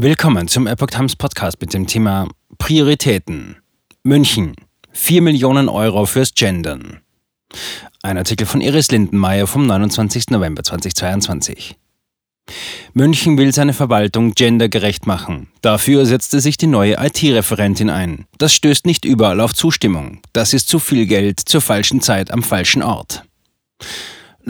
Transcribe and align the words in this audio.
Willkommen 0.00 0.46
zum 0.46 0.68
Epoch 0.68 0.86
Times 0.86 1.16
Podcast 1.16 1.60
mit 1.60 1.74
dem 1.74 1.88
Thema 1.88 2.28
Prioritäten. 2.58 3.56
München. 4.04 4.54
4 4.92 5.22
Millionen 5.22 5.68
Euro 5.68 6.06
fürs 6.06 6.34
Gendern. 6.34 7.00
Ein 8.04 8.16
Artikel 8.16 8.46
von 8.46 8.60
Iris 8.60 8.92
Lindenmeier 8.92 9.48
vom 9.48 9.66
29. 9.66 10.30
November 10.30 10.62
2022. 10.62 11.74
München 12.92 13.36
will 13.38 13.52
seine 13.52 13.72
Verwaltung 13.72 14.34
gendergerecht 14.34 15.08
machen. 15.08 15.48
Dafür 15.62 16.06
setzte 16.06 16.38
sich 16.38 16.56
die 16.56 16.68
neue 16.68 16.94
IT-Referentin 17.04 17.90
ein. 17.90 18.26
Das 18.38 18.54
stößt 18.54 18.86
nicht 18.86 19.04
überall 19.04 19.40
auf 19.40 19.52
Zustimmung. 19.52 20.20
Das 20.32 20.54
ist 20.54 20.68
zu 20.68 20.78
viel 20.78 21.06
Geld 21.06 21.40
zur 21.40 21.60
falschen 21.60 22.00
Zeit 22.00 22.30
am 22.30 22.44
falschen 22.44 22.84
Ort. 22.84 23.24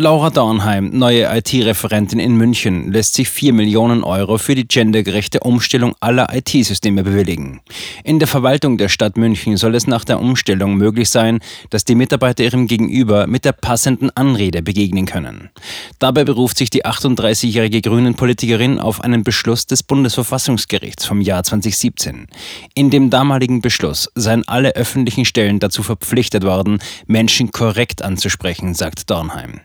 Laura 0.00 0.30
Dornheim, 0.30 0.90
neue 0.96 1.24
IT-Referentin 1.24 2.20
in 2.20 2.36
München, 2.36 2.92
lässt 2.92 3.14
sich 3.14 3.28
4 3.28 3.52
Millionen 3.52 4.04
Euro 4.04 4.38
für 4.38 4.54
die 4.54 4.68
gendergerechte 4.68 5.40
Umstellung 5.40 5.96
aller 5.98 6.32
IT-Systeme 6.32 7.02
bewilligen. 7.02 7.58
In 8.04 8.20
der 8.20 8.28
Verwaltung 8.28 8.78
der 8.78 8.90
Stadt 8.90 9.16
München 9.16 9.56
soll 9.56 9.74
es 9.74 9.88
nach 9.88 10.04
der 10.04 10.20
Umstellung 10.20 10.76
möglich 10.76 11.10
sein, 11.10 11.40
dass 11.70 11.84
die 11.84 11.96
Mitarbeiter 11.96 12.44
ihrem 12.44 12.68
Gegenüber 12.68 13.26
mit 13.26 13.44
der 13.44 13.50
passenden 13.50 14.10
Anrede 14.10 14.62
begegnen 14.62 15.04
können. 15.04 15.50
Dabei 15.98 16.22
beruft 16.22 16.58
sich 16.58 16.70
die 16.70 16.84
38-jährige 16.86 17.80
Grünen-Politikerin 17.80 18.78
auf 18.78 19.00
einen 19.00 19.24
Beschluss 19.24 19.66
des 19.66 19.82
Bundesverfassungsgerichts 19.82 21.06
vom 21.06 21.20
Jahr 21.20 21.42
2017. 21.42 22.28
In 22.74 22.90
dem 22.90 23.10
damaligen 23.10 23.62
Beschluss 23.62 24.08
seien 24.14 24.46
alle 24.46 24.76
öffentlichen 24.76 25.24
Stellen 25.24 25.58
dazu 25.58 25.82
verpflichtet 25.82 26.44
worden, 26.44 26.78
Menschen 27.08 27.50
korrekt 27.50 28.02
anzusprechen, 28.02 28.74
sagt 28.74 29.10
Dornheim. 29.10 29.62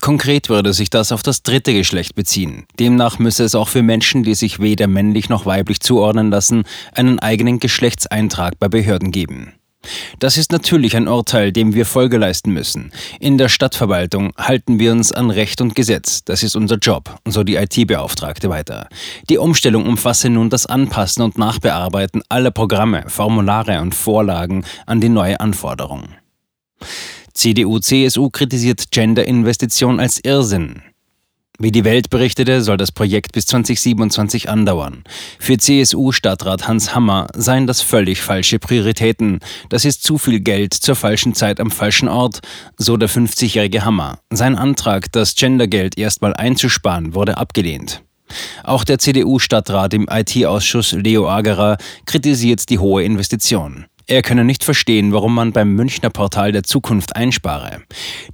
Konkret 0.00 0.48
würde 0.48 0.72
sich 0.72 0.90
das 0.90 1.12
auf 1.12 1.22
das 1.22 1.42
dritte 1.42 1.72
Geschlecht 1.72 2.14
beziehen. 2.14 2.64
Demnach 2.78 3.18
müsse 3.18 3.44
es 3.44 3.54
auch 3.54 3.68
für 3.68 3.82
Menschen, 3.82 4.22
die 4.22 4.34
sich 4.34 4.60
weder 4.60 4.86
männlich 4.86 5.28
noch 5.28 5.46
weiblich 5.46 5.80
zuordnen 5.80 6.30
lassen, 6.30 6.64
einen 6.92 7.18
eigenen 7.18 7.60
Geschlechtseintrag 7.60 8.58
bei 8.58 8.68
Behörden 8.68 9.10
geben. 9.10 9.54
Das 10.18 10.36
ist 10.36 10.52
natürlich 10.52 10.96
ein 10.96 11.08
Urteil, 11.08 11.52
dem 11.52 11.74
wir 11.74 11.86
Folge 11.86 12.18
leisten 12.18 12.52
müssen. 12.52 12.92
In 13.20 13.38
der 13.38 13.48
Stadtverwaltung 13.48 14.32
halten 14.36 14.78
wir 14.78 14.92
uns 14.92 15.12
an 15.12 15.30
Recht 15.30 15.60
und 15.60 15.74
Gesetz. 15.74 16.24
Das 16.24 16.42
ist 16.42 16.56
unser 16.56 16.76
Job, 16.76 17.18
so 17.26 17.44
die 17.44 17.56
IT-Beauftragte 17.56 18.48
weiter. 18.48 18.88
Die 19.28 19.38
Umstellung 19.38 19.86
umfasse 19.86 20.30
nun 20.30 20.50
das 20.50 20.66
Anpassen 20.66 21.22
und 21.22 21.38
Nachbearbeiten 21.38 22.22
aller 22.28 22.50
Programme, 22.50 23.04
Formulare 23.08 23.80
und 23.80 23.94
Vorlagen 23.94 24.64
an 24.86 25.00
die 25.00 25.08
neue 25.08 25.40
Anforderung. 25.40 26.08
CDU-CSU 27.34 28.30
kritisiert 28.30 28.90
Gender-Investition 28.90 30.00
als 30.00 30.18
Irrsinn. 30.24 30.82
Wie 31.58 31.70
die 31.70 31.84
Welt 31.84 32.10
berichtete, 32.10 32.62
soll 32.62 32.76
das 32.76 32.90
Projekt 32.90 33.32
bis 33.32 33.46
2027 33.46 34.48
andauern. 34.48 35.04
Für 35.38 35.56
CSU-Stadtrat 35.56 36.66
Hans 36.66 36.96
Hammer 36.96 37.28
seien 37.34 37.68
das 37.68 37.80
völlig 37.80 38.22
falsche 38.22 38.58
Prioritäten. 38.58 39.38
Das 39.68 39.84
ist 39.84 40.02
zu 40.02 40.18
viel 40.18 40.40
Geld 40.40 40.74
zur 40.74 40.96
falschen 40.96 41.32
Zeit 41.34 41.60
am 41.60 41.70
falschen 41.70 42.08
Ort, 42.08 42.40
so 42.76 42.96
der 42.96 43.08
50-jährige 43.08 43.84
Hammer. 43.84 44.18
Sein 44.30 44.56
Antrag, 44.56 45.12
das 45.12 45.36
Gendergeld 45.36 45.96
erstmal 45.96 46.34
einzusparen, 46.34 47.14
wurde 47.14 47.36
abgelehnt. 47.36 48.02
Auch 48.64 48.82
der 48.82 48.98
CDU-Stadtrat 48.98 49.94
im 49.94 50.08
IT-Ausschuss 50.10 50.92
Leo 50.92 51.28
Agerer 51.28 51.76
kritisiert 52.04 52.68
die 52.68 52.80
hohe 52.80 53.04
Investition. 53.04 53.86
Er 54.06 54.20
könne 54.20 54.44
nicht 54.44 54.64
verstehen, 54.64 55.12
warum 55.12 55.34
man 55.34 55.52
beim 55.52 55.72
Münchner 55.74 56.10
Portal 56.10 56.52
der 56.52 56.62
Zukunft 56.62 57.16
einspare. 57.16 57.80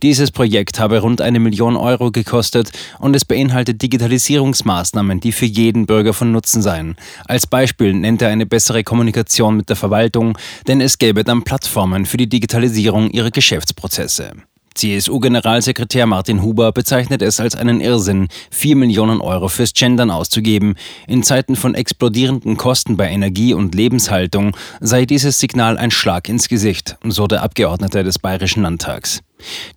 Dieses 0.03 0.33
Projekt 0.33 0.81
habe 0.81 0.99
rund 0.99 1.21
eine 1.21 1.39
Million 1.39 1.77
Euro 1.77 2.11
gekostet 2.11 2.73
und 2.99 3.15
es 3.15 3.25
beinhaltet 3.25 3.81
Digitalisierungsmaßnahmen, 3.81 5.21
die 5.21 5.31
für 5.31 5.47
jeden 5.47 5.87
Bürger 5.87 6.13
von 6.13 6.33
Nutzen 6.33 6.61
seien. 6.61 6.97
Als 7.27 7.47
Beispiel 7.47 7.95
nennt 7.95 8.21
er 8.21 8.31
eine 8.31 8.47
bessere 8.47 8.83
Kommunikation 8.83 9.57
mit 9.57 9.69
der 9.69 9.77
Verwaltung, 9.77 10.37
denn 10.67 10.81
es 10.81 10.99
gäbe 10.99 11.23
dann 11.23 11.45
Plattformen 11.45 12.05
für 12.05 12.17
die 12.17 12.29
Digitalisierung 12.29 13.11
ihrer 13.11 13.31
Geschäftsprozesse. 13.31 14.33
CSU-Generalsekretär 14.75 16.07
Martin 16.07 16.43
Huber 16.43 16.73
bezeichnet 16.73 17.23
es 17.23 17.41
als 17.41 17.55
einen 17.55 17.81
Irrsinn, 17.81 18.29
4 18.51 18.77
Millionen 18.77 19.21
Euro 19.21 19.49
fürs 19.49 19.75
Gendern 19.75 20.11
auszugeben. 20.11 20.77
In 21.07 21.23
Zeiten 21.23 21.57
von 21.57 21.75
explodierenden 21.75 22.57
Kosten 22.57 22.97
bei 22.97 23.11
Energie 23.11 23.55
und 23.55 23.75
Lebenshaltung 23.75 24.57
sei 24.81 25.05
dieses 25.07 25.39
Signal 25.39 25.77
ein 25.77 25.91
Schlag 25.91 26.29
ins 26.29 26.49
Gesicht, 26.49 26.97
so 27.05 27.27
der 27.27 27.43
Abgeordnete 27.43 28.05
des 28.05 28.19
Bayerischen 28.19 28.63
Landtags. 28.63 29.21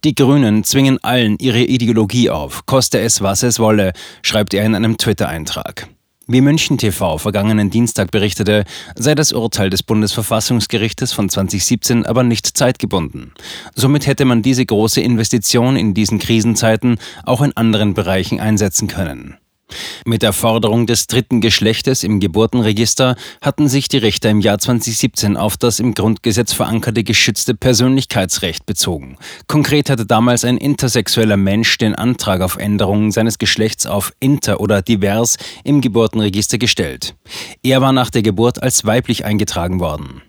Die 0.04 0.16
Grünen 0.16 0.64
zwingen 0.64 1.04
allen 1.04 1.38
ihre 1.40 1.62
Ideologie 1.62 2.30
auf, 2.30 2.66
koste 2.66 3.00
es, 3.00 3.22
was 3.22 3.44
es 3.44 3.60
wolle, 3.60 3.94
schreibt 4.22 4.54
er 4.54 4.66
in 4.66 4.76
einem 4.76 4.98
Twitter-Eintrag. 4.98 5.88
Wie 6.34 6.42
München 6.42 6.80
TV 6.80 7.20
vergangenen 7.20 7.70
Dienstag 7.70 8.10
berichtete, 8.10 8.66
sei 8.96 9.14
das 9.14 9.34
Urteil 9.34 9.70
des 9.70 9.84
Bundesverfassungsgerichtes 9.84 11.14
von 11.14 11.30
2017 11.30 12.08
aber 12.08 12.24
nicht 12.24 12.58
zeitgebunden. 12.58 13.34
Somit 13.76 14.08
hätte 14.08 14.26
man 14.26 14.42
diese 14.42 14.66
große 14.66 15.00
Investition 15.00 15.76
in 15.76 15.94
diesen 15.94 16.18
Krisenzeiten 16.18 16.98
auch 17.24 17.44
in 17.44 17.56
anderen 17.56 17.94
Bereichen 17.94 18.40
einsetzen 18.40 18.88
können. 18.88 19.38
Mit 20.06 20.22
der 20.22 20.34
Forderung 20.34 20.88
des 20.88 21.08
dritten 21.08 21.42
Geschlechtes 21.42 22.04
im 22.04 22.20
Geburtenregister 22.20 23.16
hatten 23.42 23.68
sich 23.68 23.88
die 23.88 23.98
Richter 23.98 24.30
im 24.30 24.42
Jahr 24.42 24.60
2017 24.60 25.38
auf 25.38 25.58
das 25.58 25.80
im 25.80 25.94
Grundgesetz 25.94 26.54
verankerte 26.54 27.04
geschützte 27.04 27.56
Persönlichkeitsrecht 27.56 28.66
bezogen. 28.66 29.18
Konkret 29.48 29.90
hatte 29.90 30.06
damals 30.06 30.46
ein 30.46 30.58
intersexueller 30.58 31.38
Mensch 31.38 31.78
den 31.78 31.96
Antrag 31.96 32.42
auf 32.42 32.58
Änderung 32.58 33.12
seines 33.12 33.38
Geschlechts 33.38 33.86
auf 33.86 34.14
inter 34.20 34.60
oder 34.60 34.82
divers 34.82 35.38
im 35.64 35.82
Geburtenregister 35.82 36.58
gestellt. 36.58 37.16
Er 37.62 37.82
war 37.82 37.94
nach 37.94 38.10
der 38.10 38.22
Geburt 38.22 38.62
als 38.62 38.86
weiblich 38.86 39.26
eingetragen 39.26 39.80
worden. 39.80 40.22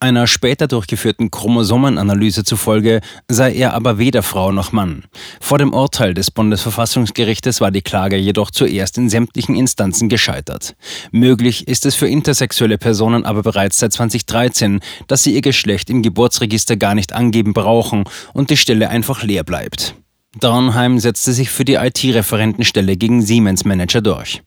Einer 0.00 0.26
später 0.26 0.66
durchgeführten 0.66 1.30
Chromosomenanalyse 1.30 2.44
zufolge 2.44 3.00
sei 3.28 3.54
er 3.54 3.74
aber 3.74 3.98
weder 3.98 4.22
Frau 4.22 4.52
noch 4.52 4.72
Mann. 4.72 5.04
Vor 5.40 5.58
dem 5.58 5.72
Urteil 5.72 6.14
des 6.14 6.30
Bundesverfassungsgerichtes 6.30 7.60
war 7.60 7.70
die 7.70 7.82
Klage 7.82 8.16
jedoch 8.16 8.50
zuerst 8.50 8.98
in 8.98 9.08
sämtlichen 9.08 9.56
Instanzen 9.56 10.08
gescheitert. 10.08 10.76
Möglich 11.10 11.68
ist 11.68 11.86
es 11.86 11.94
für 11.94 12.08
intersexuelle 12.08 12.78
Personen 12.78 13.24
aber 13.24 13.42
bereits 13.42 13.78
seit 13.78 13.92
2013, 13.92 14.80
dass 15.06 15.22
sie 15.22 15.34
ihr 15.34 15.42
Geschlecht 15.42 15.90
im 15.90 16.02
Geburtsregister 16.02 16.76
gar 16.76 16.94
nicht 16.94 17.12
angeben 17.12 17.52
brauchen 17.52 18.04
und 18.32 18.50
die 18.50 18.56
Stelle 18.56 18.90
einfach 18.90 19.22
leer 19.22 19.44
bleibt. 19.44 19.94
Dornheim 20.40 20.98
setzte 20.98 21.32
sich 21.32 21.50
für 21.50 21.64
die 21.64 21.74
IT-Referentenstelle 21.74 22.96
gegen 22.96 23.22
Siemens-Manager 23.22 24.00
durch. 24.00 24.42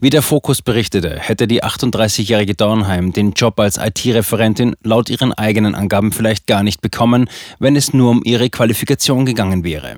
Wie 0.00 0.10
der 0.10 0.22
Fokus 0.22 0.62
berichtete, 0.62 1.18
hätte 1.18 1.46
die 1.46 1.62
38-jährige 1.62 2.54
Dornheim 2.54 3.12
den 3.12 3.32
Job 3.32 3.58
als 3.60 3.78
IT-Referentin 3.78 4.76
laut 4.82 5.10
ihren 5.10 5.32
eigenen 5.32 5.74
Angaben 5.74 6.12
vielleicht 6.12 6.46
gar 6.46 6.62
nicht 6.62 6.80
bekommen, 6.80 7.28
wenn 7.58 7.76
es 7.76 7.92
nur 7.92 8.10
um 8.10 8.22
ihre 8.24 8.50
Qualifikation 8.50 9.26
gegangen 9.26 9.64
wäre. 9.64 9.96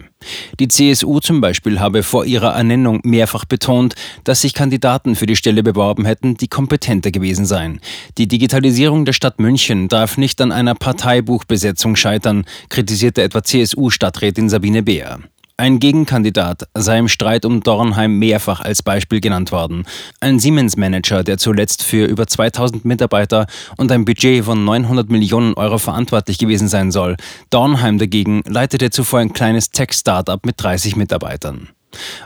Die 0.59 0.69
CSU 0.69 1.21
zum 1.21 1.41
Beispiel 1.41 1.81
habe 1.81 2.03
vor 2.03 2.25
ihrer 2.25 2.55
Ernennung 2.55 3.01
mehrfach 3.05 3.45
betont, 3.45 3.95
dass 4.25 4.41
sich 4.41 4.55
Kandidaten 4.55 5.15
für 5.15 5.27
die 5.27 5.37
Stelle 5.37 5.63
beworben 5.63 6.05
hätten, 6.05 6.37
die 6.37 6.49
kompetenter 6.49 7.11
gewesen 7.11 7.47
seien. 7.47 7.81
Die 8.19 8.27
Digitalisierung 8.27 9.05
der 9.05 9.13
Stadt 9.13 9.39
München 9.39 9.89
darf 9.89 10.19
nicht 10.19 10.41
an 10.41 10.53
einer 10.53 10.75
Parteibuchbesetzung 10.75 11.97
scheitern, 11.97 12.45
kritisierte 12.69 13.23
etwa 13.23 13.43
CSU-Stadträtin 13.43 14.49
Sabine 14.49 14.83
Beer. 14.83 15.21
Ein 15.61 15.81
Gegenkandidat 15.81 16.69
sei 16.75 17.01
im 17.01 17.09
Streit 17.09 17.45
um 17.45 17.65
Dornheim 17.65 18.17
mehrfach 18.17 18.61
als 18.61 18.81
Beispiel 18.81 19.21
genannt 19.21 19.51
worden. 19.51 19.87
Ein 20.21 20.39
Siemens-Manager, 20.39 21.25
der 21.25 21.37
zuletzt 21.37 21.83
für 21.83 22.05
über 22.05 22.29
2000 22.29 22.85
Mitarbeiter 22.85 23.49
und 23.77 23.91
ein 23.91 24.05
Budget 24.05 24.45
von 24.45 24.65
900 24.65 25.11
Millionen 25.11 25.55
Euro 25.55 25.79
verantwortlich 25.79 26.39
gewesen 26.39 26.69
sein 26.69 26.93
soll. 26.93 27.17
Dornheim 27.51 27.99
dagegen 27.99 28.43
leitete 28.47 28.91
zuvor 28.91 29.19
ein 29.19 29.33
kleines 29.33 29.71
Tech-Startup 29.71 30.47
mit 30.47 30.63
30 30.63 30.95
Mitarbeitern. 30.95 31.71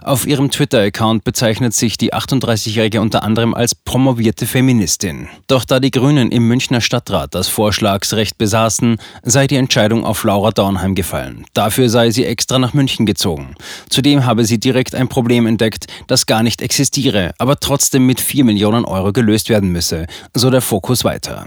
Auf 0.02 0.26
ihrem 0.26 0.50
Twitter-Account 0.50 1.24
bezeichnet 1.24 1.74
sich 1.74 1.96
die 1.96 2.12
38-Jährige 2.12 3.00
unter 3.00 3.22
anderem 3.22 3.54
als 3.54 3.74
promovierte 3.74 4.46
Feministin. 4.46 5.28
Doch 5.46 5.64
da 5.64 5.80
die 5.80 5.90
Grünen 5.90 6.32
im 6.32 6.48
Münchner 6.48 6.80
Stadtrat 6.80 7.34
das 7.34 7.48
Vorschlagsrecht 7.48 8.38
besaßen, 8.38 8.96
sei 9.22 9.46
die 9.46 9.56
Entscheidung 9.56 10.04
auf 10.04 10.24
Laura 10.24 10.50
Dornheim 10.50 10.94
gefallen. 10.94 11.44
Dafür 11.54 11.88
sei 11.88 12.10
sie 12.10 12.24
extra 12.24 12.58
nach 12.58 12.74
München 12.74 13.06
gezogen. 13.06 13.54
Zudem 13.88 14.26
habe 14.26 14.44
sie 14.44 14.58
direkt 14.58 14.94
ein 14.94 15.08
Problem 15.08 15.46
entdeckt, 15.46 15.86
das 16.06 16.26
gar 16.26 16.42
nicht 16.42 16.62
existiere, 16.62 17.32
aber 17.38 17.60
trotzdem 17.60 18.06
mit 18.06 18.20
4 18.20 18.44
Millionen 18.44 18.84
Euro 18.84 19.12
gelöst 19.12 19.48
werden 19.48 19.70
müsse, 19.70 20.06
so 20.34 20.50
der 20.50 20.60
Fokus 20.60 21.04
weiter. 21.04 21.46